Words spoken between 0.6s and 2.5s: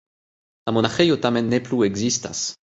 La monaĥejo tamen ne plu ekzistas.